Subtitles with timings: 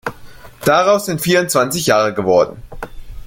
[0.65, 2.63] Daraus sind vierundzwanzig Jahre geworden.